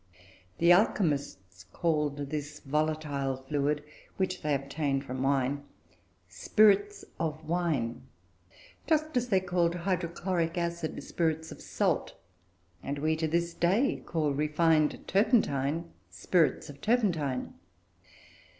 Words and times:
The 0.57 0.71
Alchemists 0.73 1.63
called 1.71 2.31
this 2.31 2.59
volatile 2.61 3.45
liquid, 3.51 3.83
which 4.17 4.41
they 4.41 4.55
obtained 4.55 5.03
from 5.03 5.21
wine, 5.21 5.63
"spirits 6.27 7.05
of 7.19 7.47
wine," 7.47 8.01
just 8.87 9.15
as 9.15 9.27
they 9.29 9.39
called 9.39 9.75
hydrochloric 9.75 10.57
acid 10.57 11.03
"spirits 11.03 11.51
of 11.51 11.61
salt," 11.61 12.15
and 12.81 12.97
as 12.97 13.01
we, 13.03 13.15
to 13.17 13.27
this 13.27 13.53
day, 13.53 14.01
call 14.03 14.33
refined 14.33 15.07
turpentine 15.07 15.91
"spirits 16.09 16.67
of 16.67 16.81
turpentine." 16.81 17.53